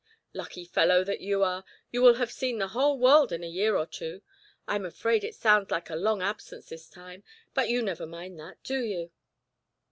"Lucky 0.33 0.65
fellow 0.65 1.03
that 1.03 1.21
you 1.21 1.43
are; 1.43 1.63
you 1.91 2.01
will 2.01 2.15
have 2.15 2.31
seen 2.31 2.57
the 2.57 2.69
whole 2.69 2.97
world 2.97 3.31
in 3.31 3.43
a 3.43 3.47
year 3.47 3.77
or 3.77 3.85
two. 3.85 4.23
I'm 4.67 4.83
afraid 4.83 5.23
it 5.23 5.35
sounds 5.35 5.69
like 5.69 5.91
a 5.91 5.95
long 5.95 6.23
absence 6.23 6.69
this 6.69 6.89
time, 6.89 7.23
but 7.53 7.69
you 7.69 7.83
never 7.83 8.07
mind 8.07 8.39
that, 8.39 8.63
do 8.63 8.83
you?" 8.83 9.11